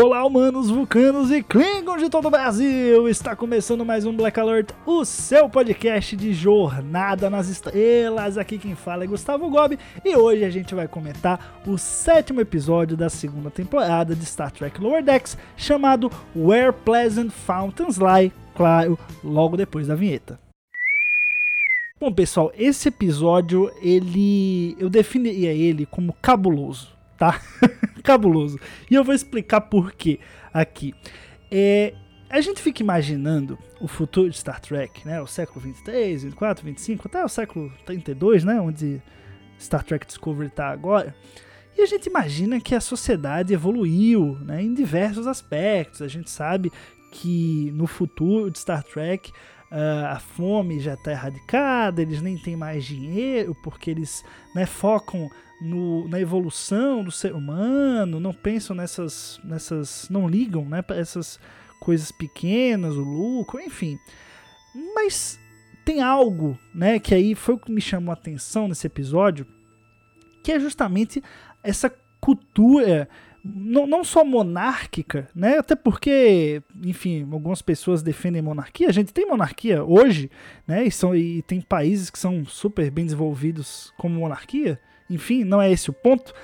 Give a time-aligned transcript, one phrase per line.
[0.00, 3.08] Olá, humanos, vulcanos e klingons de todo o Brasil!
[3.08, 8.38] Está começando mais um Black Alert, o seu podcast de jornada nas estrelas.
[8.38, 12.96] Aqui quem fala é Gustavo Gobi e hoje a gente vai comentar o sétimo episódio
[12.96, 19.56] da segunda temporada de Star Trek Lower Decks, chamado Where Pleasant Fountains Lie, claro, logo
[19.56, 20.38] depois da vinheta.
[21.98, 24.76] Bom, pessoal, esse episódio, ele.
[24.78, 27.40] Eu definiria ele como cabuloso, tá?
[28.08, 28.58] cabuloso.
[28.90, 30.18] E eu vou explicar por quê
[30.52, 30.94] aqui.
[31.50, 31.92] É,
[32.30, 35.20] a gente fica imaginando o futuro de Star Trek, né?
[35.20, 38.58] O século 23, 24, 25, até o século 32, né?
[38.60, 39.02] Onde
[39.60, 41.14] Star Trek Discovery está agora.
[41.76, 46.02] E a gente imagina que a sociedade evoluiu né, em diversos aspectos.
[46.02, 46.72] A gente sabe
[47.12, 49.30] que no futuro de Star Trek
[49.70, 55.30] ah, a fome já está erradicada, eles nem têm mais dinheiro porque eles né, focam
[55.60, 61.38] no- na evolução do ser humano, não pensam nessas, nessas não ligam né, para essas
[61.80, 63.98] coisas pequenas, o lucro, enfim.
[64.94, 65.38] Mas
[65.84, 69.46] tem algo né, que aí foi o que me chamou a atenção nesse episódio,
[70.42, 71.22] que é justamente
[71.62, 73.08] essa cultura
[73.44, 75.58] não, não só monárquica, né?
[75.58, 78.88] Até porque, enfim, algumas pessoas defendem monarquia.
[78.88, 80.30] A gente tem monarquia hoje,
[80.66, 80.84] né?
[80.84, 84.80] E, são, e tem países que são super bem desenvolvidos como monarquia.
[85.08, 86.34] Enfim, não é esse o ponto.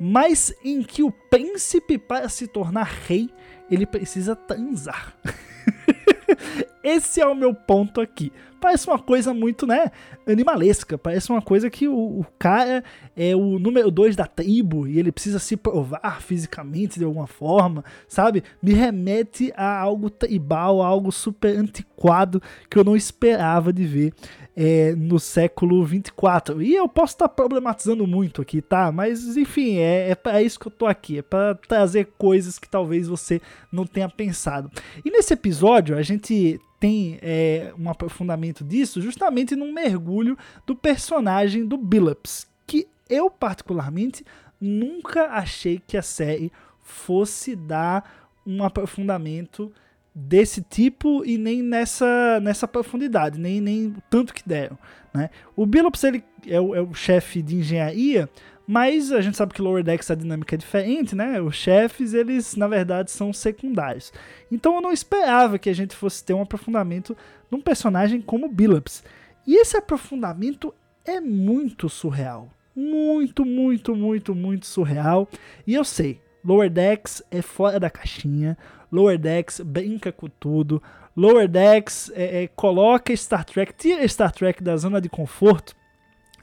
[0.00, 3.30] Mas em que o príncipe, para se tornar rei,
[3.70, 5.14] ele precisa transar.
[6.84, 8.30] Esse é o meu ponto aqui.
[8.60, 9.90] Parece uma coisa muito, né,
[10.26, 10.98] animalesca.
[10.98, 12.84] Parece uma coisa que o, o cara
[13.16, 17.84] é o número dois da tribo e ele precisa se provar fisicamente de alguma forma,
[18.06, 18.44] sabe?
[18.62, 24.12] Me remete a algo tribal, a algo super antiquado que eu não esperava de ver
[24.56, 26.62] é, no século 24.
[26.62, 28.90] E eu posso estar problematizando muito aqui, tá?
[28.92, 32.68] Mas enfim, é, é para isso que eu tô aqui, é para trazer coisas que
[32.68, 33.40] talvez você
[33.72, 34.70] não tenha pensado.
[35.04, 40.36] E nesse episódio a gente tem é, um aprofundamento disso justamente num mergulho
[40.66, 44.24] do personagem do Billups, que eu particularmente
[44.60, 46.52] nunca achei que a série
[46.82, 49.72] fosse dar um aprofundamento
[50.14, 54.78] desse tipo e nem nessa, nessa profundidade, nem, nem tanto que deram.
[55.12, 55.30] Né?
[55.56, 58.28] O Billups ele é o, é o chefe de engenharia,
[58.66, 61.40] mas a gente sabe que Lower Decks a dinâmica é diferente, né?
[61.40, 64.12] Os chefes, eles na verdade são secundários.
[64.50, 67.16] Então eu não esperava que a gente fosse ter um aprofundamento
[67.50, 69.04] num personagem como Billups.
[69.46, 70.74] E esse aprofundamento
[71.04, 72.48] é muito surreal.
[72.74, 75.28] Muito, muito, muito, muito surreal.
[75.66, 78.56] E eu sei, Lower Decks é fora da caixinha.
[78.90, 80.82] Lower Decks brinca com tudo.
[81.16, 85.76] Lower Decks é, é, coloca Star Trek, tira Star Trek da zona de conforto,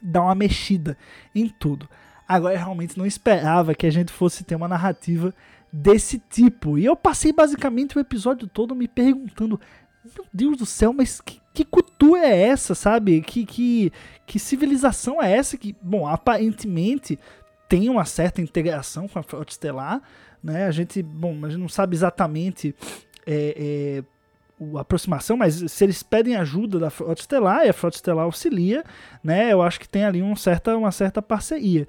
[0.00, 0.96] dá uma mexida
[1.34, 1.88] em tudo.
[2.32, 5.34] Agora eu realmente não esperava que a gente fosse ter uma narrativa
[5.70, 6.78] desse tipo.
[6.78, 9.60] E eu passei basicamente o episódio todo me perguntando:
[10.16, 13.20] Meu Deus do céu, mas que, que cultura é essa, sabe?
[13.20, 13.92] Que, que,
[14.24, 15.58] que civilização é essa?
[15.58, 17.18] Que, bom, aparentemente
[17.68, 20.00] tem uma certa integração com a Frota Estelar,
[20.42, 20.64] né?
[20.64, 22.74] A gente, bom, a gente não sabe exatamente
[23.26, 27.96] é, é, a aproximação, mas se eles pedem ajuda da Frota Estelar e a Frota
[27.96, 28.84] Estelar auxilia,
[29.22, 29.52] né?
[29.52, 31.86] Eu acho que tem ali um certa, uma certa parceria.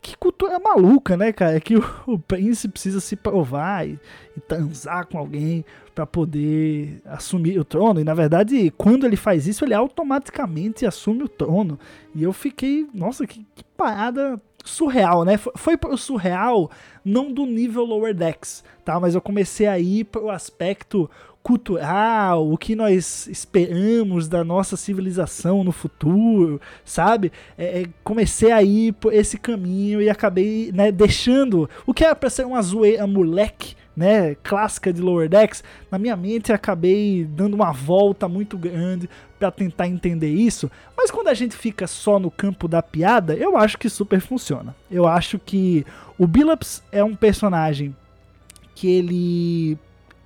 [0.00, 1.56] Que cultura maluca, né, cara?
[1.56, 3.98] É que o, o príncipe precisa se provar e,
[4.36, 5.64] e transar com alguém
[5.94, 8.00] para poder assumir o trono.
[8.00, 11.78] E na verdade, quando ele faz isso, ele automaticamente assume o trono.
[12.14, 15.36] E eu fiquei, nossa, que, que parada surreal, né?
[15.36, 16.70] Foi, foi pro surreal,
[17.04, 19.00] não do nível Lower Decks, tá?
[19.00, 21.10] Mas eu comecei a ir pro aspecto
[21.48, 27.32] cultural, o que nós esperamos da nossa civilização no futuro, sabe?
[27.56, 32.14] É, é, comecei a ir por esse caminho e acabei né, deixando o que era
[32.14, 37.54] pra ser uma zoeira moleque, né, clássica de Lower Decks, na minha mente acabei dando
[37.54, 39.08] uma volta muito grande
[39.38, 43.56] para tentar entender isso, mas quando a gente fica só no campo da piada, eu
[43.56, 44.76] acho que super funciona.
[44.90, 45.86] Eu acho que
[46.18, 47.96] o Billups é um personagem
[48.74, 49.78] que ele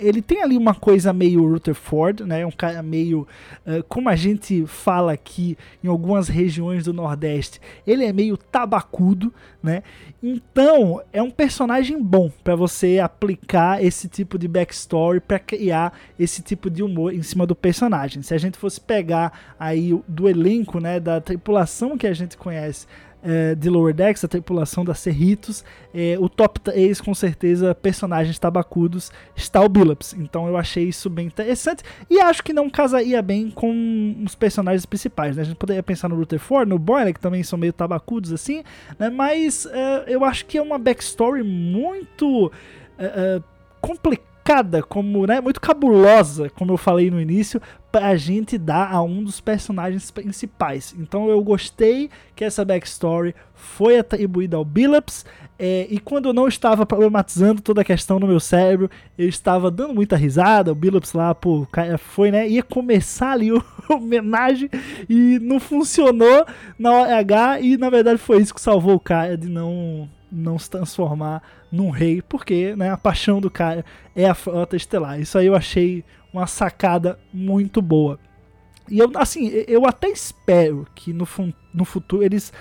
[0.03, 2.45] ele tem ali uma coisa meio Rutherford, né?
[2.45, 3.27] Um cara meio,
[3.67, 9.33] uh, como a gente fala aqui em algumas regiões do Nordeste, ele é meio tabacudo,
[9.63, 9.83] né?
[10.23, 16.43] Então é um personagem bom para você aplicar esse tipo de backstory para criar esse
[16.43, 18.23] tipo de humor em cima do personagem.
[18.23, 22.87] Se a gente fosse pegar aí do elenco, né, da tripulação que a gente conhece
[23.23, 25.65] é, de Lower Decks, a tripulação da Cerritos,
[25.95, 30.15] é, o top 3, com certeza, personagens tabacudos, está o Billups.
[30.15, 34.85] Então eu achei isso bem interessante e acho que não casaria bem com os personagens
[34.85, 35.37] principais.
[35.37, 35.43] Né?
[35.43, 38.63] A gente poderia pensar no Rutherford, no Boiler, que também são meio tabacudos assim,
[38.99, 39.09] né?
[39.09, 42.51] mas é, eu acho que é uma backstory muito
[42.99, 43.43] é, é,
[44.43, 49.23] complicada, como, né, muito cabulosa, como eu falei no início, pra gente dar a um
[49.23, 50.95] dos personagens principais.
[50.99, 55.25] Então eu gostei que essa backstory foi atribuída ao Billups.
[55.59, 59.71] É, e quando eu não estava problematizando toda a questão no meu cérebro, eu estava
[59.71, 60.73] dando muita risada.
[60.73, 61.67] O Billups lá, pô,
[61.99, 62.49] foi, né?
[62.49, 64.69] Ia começar ali o homenagem
[65.09, 66.45] e não funcionou
[66.79, 67.61] na hora H.
[67.61, 71.91] E na verdade foi isso que salvou o cara de não não se transformar num
[71.91, 73.85] rei, porque né, a paixão do cara
[74.17, 75.21] é a frota estelar.
[75.21, 78.19] Isso aí eu achei uma sacada muito boa.
[78.89, 81.29] E eu, assim, eu até espero que no,
[81.73, 82.53] no futuro eles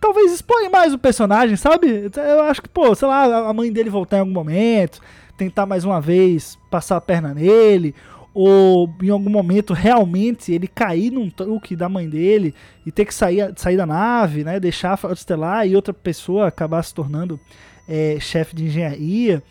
[0.00, 2.10] talvez exponham mais o personagem, sabe?
[2.16, 5.00] Eu acho que, pô, sei lá, a mãe dele voltar em algum momento,
[5.36, 7.94] tentar mais uma vez passar a perna nele,
[8.32, 12.54] ou em algum momento realmente ele cair num truque da mãe dele
[12.86, 14.60] e ter que sair, sair da nave, né?
[14.60, 17.40] Deixar a Frota Estelar e outra pessoa acabar se tornando
[17.88, 19.42] é, chefe de engenharia.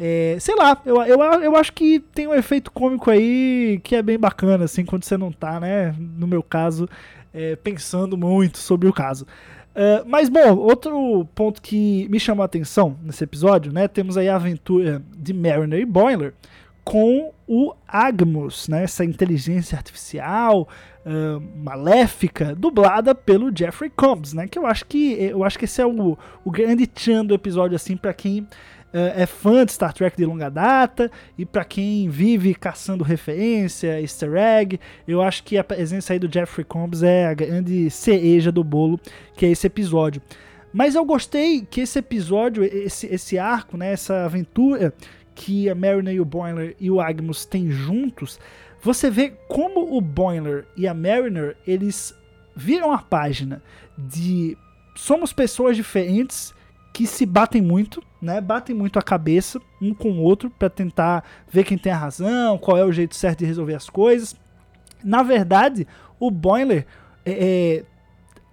[0.00, 4.02] É, sei lá, eu, eu, eu acho que tem um efeito cômico aí que é
[4.02, 5.94] bem bacana, assim, quando você não tá, né?
[5.98, 6.88] No meu caso,
[7.34, 9.26] é, pensando muito sobre o caso.
[9.74, 13.86] Uh, mas, bom, outro ponto que me chamou a atenção nesse episódio, né?
[13.86, 16.34] Temos aí a aventura de Mariner e Boiler
[16.88, 18.84] com o Agmus, né?
[18.84, 20.66] Essa inteligência artificial
[21.04, 24.48] uh, maléfica, dublada pelo Jeffrey Combs, né?
[24.48, 27.76] Que eu acho que eu acho que esse é o, o grande tchan do episódio,
[27.76, 28.48] assim, para quem
[28.90, 34.00] é, é fã de Star Trek de longa data e para quem vive caçando referência,
[34.00, 38.50] easter egg, eu acho que a presença aí do Jeffrey Combs é a grande cereja
[38.50, 38.98] do bolo,
[39.36, 40.22] que é esse episódio.
[40.72, 44.94] Mas eu gostei que esse episódio, esse, esse arco, né, essa aventura
[45.38, 48.40] que a Mariner e o Boiler e o Agmus têm juntos,
[48.82, 52.12] você vê como o Boiler e a Mariner, eles
[52.56, 53.62] viram a página
[53.96, 54.58] de
[54.96, 56.52] somos pessoas diferentes
[56.92, 58.40] que se batem muito, né?
[58.40, 62.58] Batem muito a cabeça um com o outro para tentar ver quem tem a razão,
[62.58, 64.34] qual é o jeito certo de resolver as coisas.
[65.04, 65.86] Na verdade,
[66.18, 66.84] o Boiler
[67.24, 67.84] é,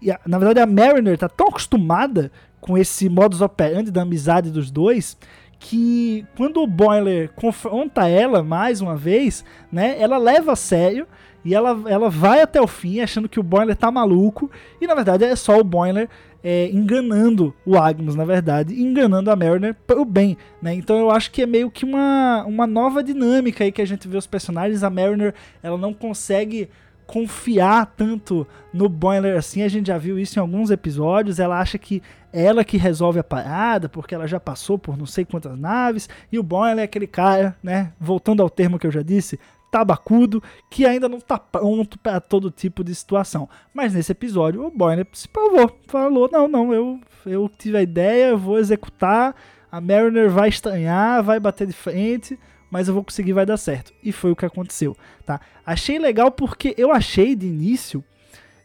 [0.06, 4.70] é na verdade a Mariner tá tão acostumada com esse modus operandi da amizade dos
[4.70, 5.18] dois
[5.60, 11.08] que quando o Boiler confronta ela mais uma vez, né, ela leva a sério
[11.44, 14.50] e ela, ela vai até o fim achando que o Boiler tá maluco
[14.82, 16.10] e na verdade é só o Boiler
[16.48, 20.76] é, enganando o Agnes, na verdade, enganando a Mariner para o bem, né?
[20.76, 24.08] Então eu acho que é meio que uma, uma nova dinâmica aí que a gente
[24.08, 24.84] vê os personagens.
[24.84, 26.70] A Mariner, ela não consegue
[27.06, 31.40] confiar tanto no Boiler assim, a gente já viu isso em alguns episódios.
[31.40, 32.02] Ela acha que
[32.34, 36.38] ela que resolve a parada, porque ela já passou por não sei quantas naves, e
[36.38, 37.94] o Boiler é aquele cara, né?
[38.00, 39.40] Voltando ao termo que eu já disse,
[39.72, 43.48] tabacudo que ainda não está pronto para todo tipo de situação.
[43.74, 48.30] Mas nesse episódio o Boyner se provou, falou: não, não, eu, eu tive a ideia,
[48.30, 49.36] eu vou executar,
[49.72, 52.40] a Mariner vai estranhar, vai bater de frente,
[52.76, 53.94] mas eu vou conseguir, vai dar certo.
[54.04, 55.40] E foi o que aconteceu, tá?
[55.66, 58.04] Achei legal porque eu achei de início,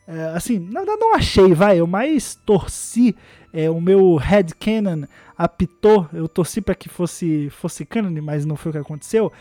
[0.04, 3.14] é, assim, na verdade não achei, vai, eu mais torci,
[3.52, 5.04] é, o meu headcanon
[5.38, 9.32] apitou, eu torci para que fosse, fosse canon, mas não foi o que aconteceu.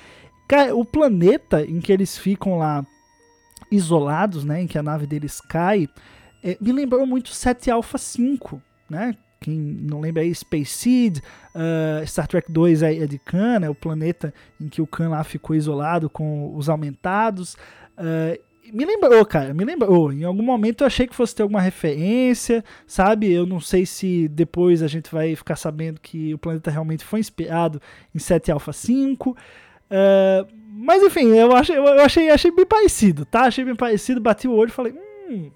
[0.75, 2.85] O planeta em que eles ficam lá
[3.71, 5.89] isolados, né, em que a nave deles cai,
[6.43, 9.15] é, me lembrou muito 7 Alpha 5, né?
[9.39, 13.69] Quem não lembra aí, Space Seed, uh, Star Trek 2 é, é de Khan, é
[13.69, 17.55] o planeta em que o Khan lá ficou isolado com os aumentados.
[17.98, 18.38] Uh,
[18.72, 20.12] me lembrou, cara, me lembrou.
[20.12, 23.31] Em algum momento eu achei que fosse ter alguma referência, sabe?
[23.31, 27.19] Eu não sei se depois a gente vai ficar sabendo que o planeta realmente foi
[27.19, 27.81] inspirado
[28.13, 29.31] em 7 Alpha 5.
[29.31, 29.36] Uh,
[30.72, 33.41] mas enfim, eu achei, eu achei, achei bem parecido, tá?
[33.41, 35.51] Achei bem parecido, bati o olho e falei, hum,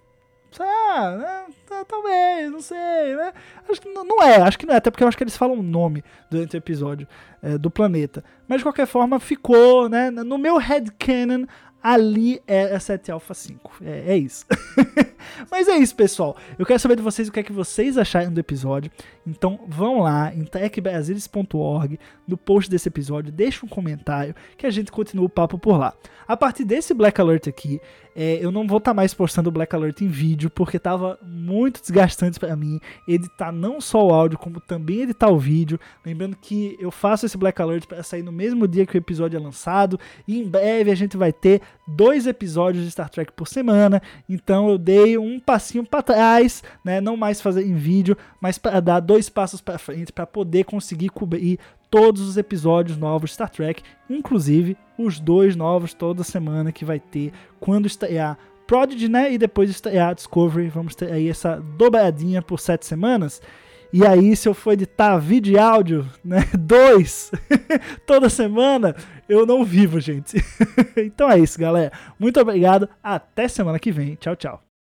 [0.62, 1.45] ah, né?
[1.88, 3.33] talvez, não sei, né?
[3.69, 5.57] Acho que não, é, acho que não é, até porque eu acho que eles falam
[5.57, 7.07] o nome durante o episódio
[7.41, 8.24] é, do planeta.
[8.48, 10.12] Mas de qualquer forma, ficou, né?
[10.12, 11.45] No meu headcanon,
[11.81, 13.72] ali é a 7 Alpha 5.
[13.83, 14.45] É, é isso.
[15.50, 16.36] Mas é isso, pessoal.
[16.58, 18.92] Eu quero saber de vocês o que é que vocês acharam do episódio.
[19.25, 24.92] Então vão lá em techbrasilis.org, no post desse episódio, deixa um comentário que a gente
[24.92, 25.94] continua o papo por lá.
[26.27, 27.82] A partir desse Black Alert aqui,
[28.15, 31.18] é, eu não vou estar tá mais postando o Black Alert em vídeo, porque tava
[31.22, 35.80] muito desgastante para mim editar não só o áudio, como também editar o vídeo.
[36.06, 39.38] Lembrando que eu faço esse Black Alert para sair no mesmo dia que o episódio
[39.38, 43.48] é lançado, e em breve a gente vai ter dois episódios de Star Trek por
[43.48, 44.01] semana.
[44.30, 47.00] Então eu dei um passinho para trás, né?
[47.01, 51.10] Não mais fazer em vídeo, mas para dar dois passos para frente para poder conseguir
[51.10, 56.84] cobrir todos os episódios novos de Star Trek, inclusive os dois novos toda semana que
[56.84, 59.32] vai ter quando estrear Prodigy, né?
[59.32, 60.70] E depois estrear Discovery.
[60.70, 63.41] Vamos ter aí essa dobradinha por sete semanas.
[63.91, 66.39] E aí, se eu for editar vídeo e áudio, né?
[66.58, 67.32] Dois
[68.08, 68.96] toda semana,
[69.29, 70.43] eu não vivo, gente.
[70.98, 71.91] então é isso, galera.
[72.17, 72.89] Muito obrigado.
[73.03, 74.15] Até semana que vem.
[74.15, 74.73] Tchau, tchau.